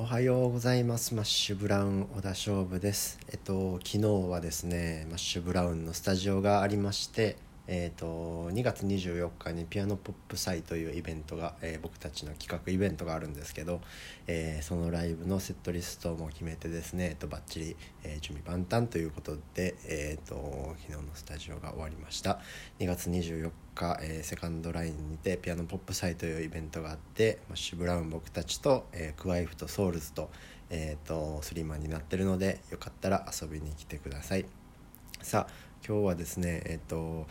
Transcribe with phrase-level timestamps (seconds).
[0.00, 1.14] おはようございます。
[1.14, 3.18] マッシュブラウン小田勝負です。
[3.30, 7.36] えっと昨日はですねマッシュブラウンのスタジオがありまして
[7.72, 13.80] えーと、2月24日にピアノポップ祭というイベントが、えー、僕たちの企画イベントがあるんですけど、
[14.26, 22.40] えー、そのライブのセットリストも決めてですね、えーと、バッチリ、えー、準備万端ということで、えーと、昨日のスタジオが終わりました。
[22.80, 30.28] 2月24日、えー、セカンドラインにてピアノポップ祭というイベントがあってマッシュブラウン僕たちと、えー、クワイフとソウルズと,、
[30.70, 34.44] えー、とスリーマンになってるのでよかったら遊びに来てください。
[35.22, 37.26] さあ今日はですねえっ、と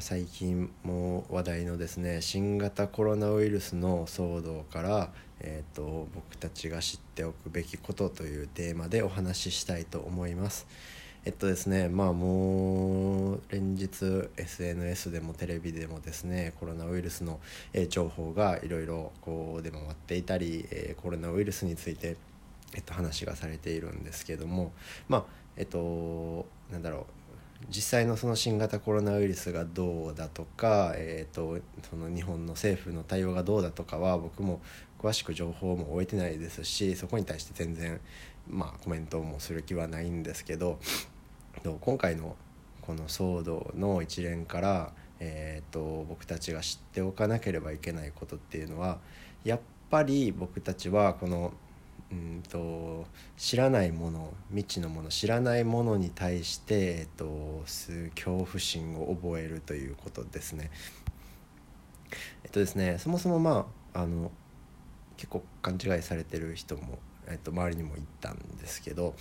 [0.00, 10.66] 最近も話題のですね新型コロナウイルスの騒動から、えーと、僕たちが知っておくべきことというテーマでお話ししたいと思います。
[11.24, 17.38] えっとですねまあもう連日 SNS でもテレビでもですねコロナウイルスの
[17.88, 20.66] 情報がいろいろこう出回っていたり
[21.00, 22.16] コロナウイルスについて、
[22.74, 24.72] えっと、話がされているんですけども
[25.08, 25.24] まあ
[25.56, 27.23] えっとなんだろう
[27.68, 34.60] 実際のその新型コロナウイルスがどうだとか、えーと、その日本の政府の対応がどうだとかは僕も
[34.98, 38.00] 詳しく情報も終えてないですしそこに対して全然、
[38.48, 40.78] まあ、コメントもする気はないんですけど
[41.80, 42.36] 今回の
[42.82, 48.98] この騒動の一連から、えーと僕たちが知っておかなければいけないことっていうのは
[49.44, 51.52] やっぱり僕たちはこの
[52.14, 60.70] うんと知らないもの未知のもの知らないものに対して、えっと、恐怖心を覚えるということですね。
[62.44, 64.30] えっとですねそもそもまああの
[65.16, 69.14] 結構勘違いされてる人も、えっと、周りにもいたんですけど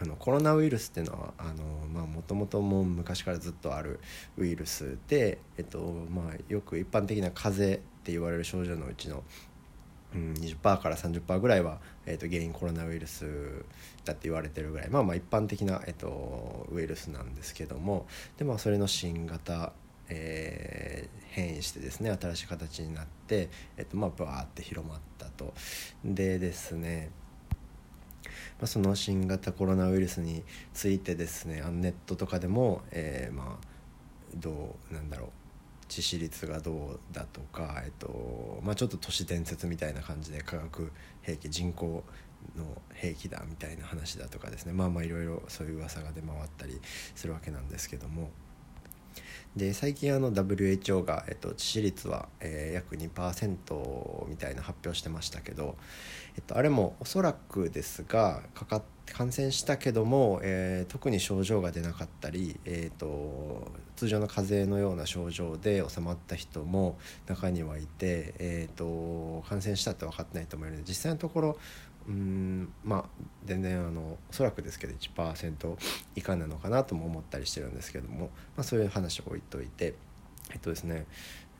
[0.00, 4.00] あのコロナウイルスっていうのはもともとも昔からずっとある
[4.36, 9.22] ウイルスで、えっとまあ、よく一般的な風邪って言われる症状のうちの
[10.14, 13.26] うん、20%から30%ぐらいは、えーと、原因コロナウイルス
[14.04, 14.90] だって言われてるぐらい。
[14.90, 18.06] まあまあ一般的な、えーと、ウイルスなんですけども。
[18.36, 19.72] で、まあ、それの新型、
[20.08, 25.54] えー、変異してですね新しい形になって、えーとまあ、バーって広まったと。
[26.04, 27.10] でですね
[28.58, 30.42] まあ、その新型コロナウイルスに
[30.72, 33.66] ついてですねあのネットとかでも、えー、まあ
[34.36, 35.43] どうなんだろう。
[35.88, 40.90] 致死率がどうだとか、えっとまあ、ちょっと都市伝説みたいな感じで化学
[41.22, 42.02] 兵器人工
[42.56, 44.72] の兵器だみたいな話だとかですね。
[44.72, 46.80] まあまあいろいろそういう噂が出回ったり
[47.14, 48.30] するわけなんですけども。
[49.56, 55.76] で最近あの WHO が、えっと、致死率は、えー、約2%みたいな発表してましたけど、
[56.36, 58.82] えっと、あれもおそらくですがかか
[59.12, 71.58] 感染したけども、えー、特に症状が出なかったり、えーと、通常の風邪のような症状で収まった人も中にはいて、えーと、感染したって分かってないと思うので実際のところ
[72.06, 73.04] うんまあ
[73.44, 75.76] 全然あのおそらくですけど1%
[76.16, 79.94] 以下なのかなとも思ったりしてるんですけども、まあ、そういう話を置いといて
[80.52, 81.06] えっとですね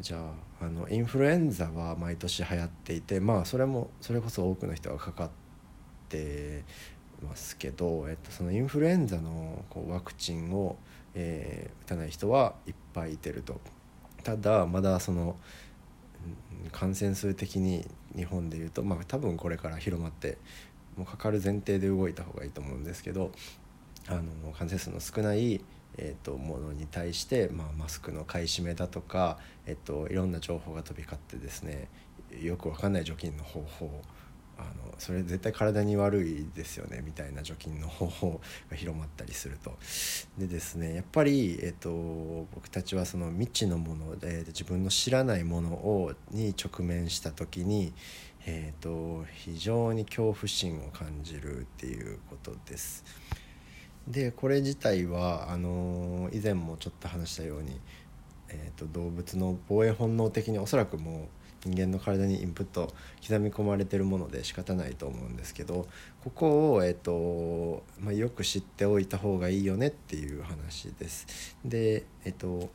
[0.00, 5.30] じゃああのインフルエンザは毎年流行っていてまあそれもそれこそ多くの人がかかっ
[6.08, 6.64] て
[7.22, 10.76] ますけど、えっと、そのインフルエンザのこうワクチンを、
[11.14, 13.60] えー、打たない人はいっぱいいてると。
[14.22, 15.36] ただまだその
[16.72, 20.38] 感染数的に日本でいうとまあ多分これから広まって
[20.96, 23.30] もうかかる前提で動いた方がいいと思うんですけど
[24.08, 25.60] あの感染数の少ない、
[25.96, 31.88] えーと、ものに対して、まあ、マスクの買い占めだとか、えーと、いろんな情報が飛び交ってですね
[32.40, 34.02] よく分かんない除菌の方法
[34.60, 38.40] あのそれ絶対体に悪いですよねみたいな除菌の方法
[38.70, 39.76] が広まったりすると
[40.38, 47.94] でですねやっぱり、えーと、僕たちはその未知のもので自分の知らないものをに直面した時に、
[48.46, 53.04] えーと、非常に恐怖心を感じるっていうことです。
[54.06, 57.78] でこれ自体はあの以前もちょっと話したように、
[58.48, 62.92] えーと動物の防衛本能的におそらくもう人間の体にインプット
[63.26, 65.86] 刻み込まれてるもので仕方ないと思うんですけど
[66.24, 71.56] ここを、えーとまあ、よく知っておいた方がいいよねっていう話です。
[71.64, 72.70] でえ、ー、と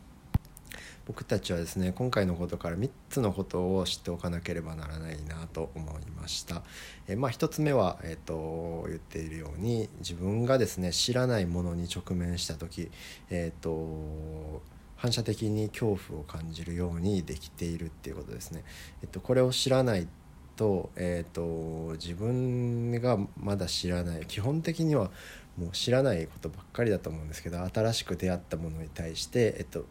[1.05, 6.63] 僕たちはですね今回のことから3つのことを知っておかなければならないなと思いました。
[7.07, 12.89] えまあ、1つ目は、えーと、言っているように自分がですね知らないものに直面した時、
[13.29, 14.61] えーと
[14.95, 18.63] 反射的に恐怖を感じるようにできているっていうことですね。
[19.01, 20.07] えっと、これを知らない
[20.55, 25.11] と,、えっと自分がまだ知らない基本的には
[25.57, 29.85] もう知らないことばっかりだと思うんですけど新しく出会ったものに対して、えっと、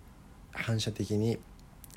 [0.52, 1.38] 反射的に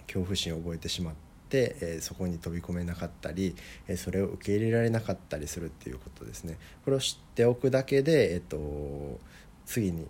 [0.06, 1.14] 恐怖心を覚えてしまっ
[1.50, 3.56] て、えー、そこに飛び込めなかったり、
[3.88, 9.20] えー、それを受け入れられなかったりするっていうことですねこれを知っておくだけで、えーと、
[9.66, 10.08] 次に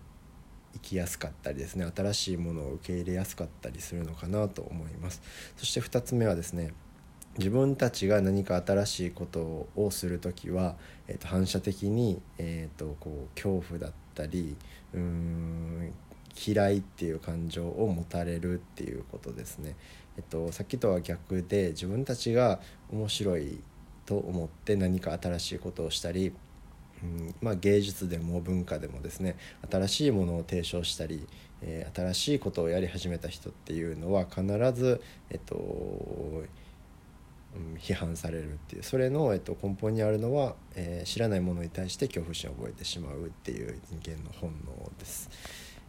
[0.78, 5.22] 生きやすかったりですね新しいものを受け入れやすかったりするのかなと思います
[5.58, 6.74] そして2つ目はですね
[7.38, 10.76] 自分たちが何か新しいことをする時は、
[11.08, 14.56] えーと、反射的に、えーと、こう恐怖だったり
[14.94, 15.94] うーん
[16.46, 19.76] 嫌いっていう感情を持たれるっていうことですね。
[20.18, 22.60] えっと、さっきとは逆で自分たちが
[22.92, 23.60] 面白い
[24.06, 26.34] と思って何か新しいことをしたり、
[27.04, 29.36] うんまあ、芸術でも文化でもですね
[29.70, 31.28] 新しいものを提唱したり、
[31.62, 36.48] えー、新しいことをやり始めた人っていうのは必ず、えっとう
[37.60, 45.30] ん批判されるっていうそれの、えっと、根本にあるのは、えー、知らないものに対して恐怖心を覚えてしまうっていう人間の本能です。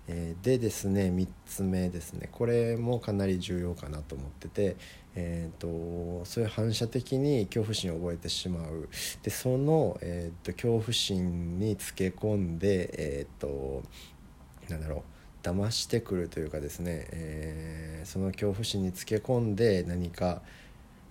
[0.08, 2.28] えー、でですね3つ目ですね。
[2.32, 4.76] これもかなり重要かなと思ってて、
[5.14, 8.88] えーと、そういう反射的に恐怖心を覚えてしまう。
[9.22, 13.82] でその、えーと、恐怖心につけ込んでえっ、ー、と
[14.69, 15.05] なんだろ
[15.44, 20.43] う騙してくるというかですね、えー、その恐怖心につけ込んで何か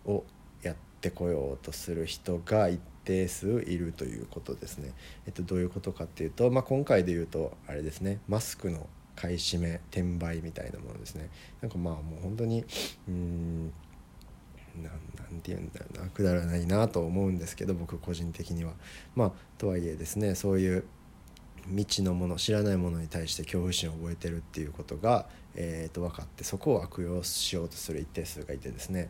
[0.06, 0.24] を
[0.64, 4.94] やってこようとする人が一定数いるということですね。
[5.26, 11.30] えっと、どういうことかっていうと、まあ、今回で言うとあれですねマスクの買い占め転売みたいなものですね。
[11.62, 12.66] なんかまあもう本当に
[13.08, 13.74] うん
[14.84, 14.90] な
[15.42, 18.74] て言うんだろうなくだらないなと思うんですけど僕個人的には。
[19.16, 20.84] まあとはいえですねそういう
[21.70, 29.10] 未知のもの知らないものに対して恐怖心を覚えてるっていうことが、えー、と分かってそこを悪用しようとする一定数がいてですね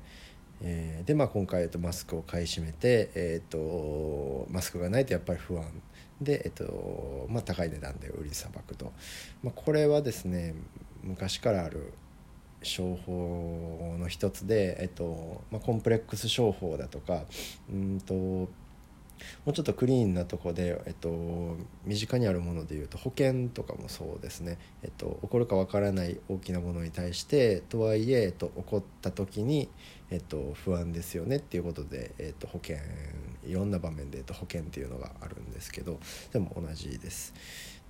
[0.61, 5.65] えー、で、まあ、今回、えっと、マスクを買い占めて、えーと、マスクがないとやっぱり不安。
[6.21, 8.91] で、えっとまあ、高い値段で売りさばくと、
[9.43, 10.55] まあ、これはですね
[11.03, 11.93] 昔からある
[12.63, 17.25] 商法の一つで、えっとまあ、コンプレックス商法だとか
[17.71, 18.49] うんと
[19.45, 29.69] もうちょっとクリーンなとこで、えっと、身近にあるものでいうと保険とかもそうですね、えっと、起こるかわからない大きなものに対してとはいえ、えっと、起こった時に、
[30.09, 32.77] えっと、不安ですよねっていうことで、えっと、保険
[33.45, 35.99] いろんな場面で、えっと、保険っていうのがあるんですけど
[36.33, 37.33] でも同じです。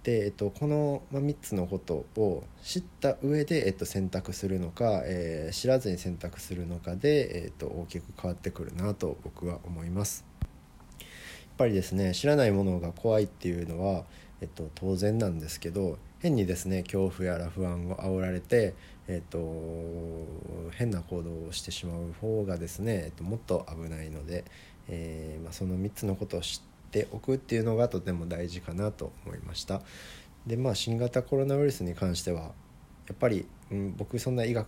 [0.08, 10.37] で、えっと、この、3つのことを知った上で、えっと、選択するのか、えー、知らずに選択するのかで、えっと、大きく変わってくるなと僕は思います。
[11.58, 14.04] ぱりですね知らないものが怖いっていうのは、
[14.42, 18.74] えっと、当然なんですけど変にですね恐怖やら不安を煽られて、
[19.08, 19.40] えっと、
[20.72, 24.46] 変な行動をしてしまう方がですね、えっと、もっと危ないので、
[24.88, 29.82] えー、まあ、その3つのことを知っておくっていうのがとても大事かなと思いました。
[30.46, 34.68] でまあ新型コロナウイルスに関してはやっぱり、うん、僕そんな医学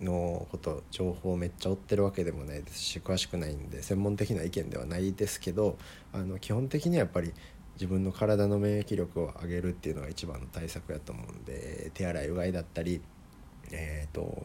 [0.00, 5.76] のこと情報をめっちゃ追ってるわけでもないですし詳しくないんで専門的な意見ではないですけど
[6.12, 7.32] あの基本的にはやっぱり
[7.74, 13.00] 自分の体の免疫力を上げるっていうのが一番の対策やと思うんで手洗いうがいだったり、
[13.70, 14.36] えーと、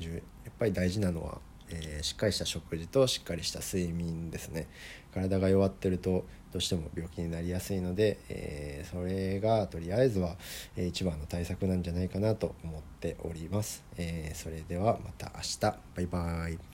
[0.00, 1.38] やっぱり大事なのは
[1.70, 4.68] えー、しっかりした食事としっかりした睡眠ですね。
[5.12, 10.36] 体が弱ってるとどうしても病気になりやすいので、えー、それがとりあえずは、
[10.76, 15.60] えー、一番の対策なんじゃないかなと思っております、えそれではまた明日。
[15.60, 16.69] バイバイ。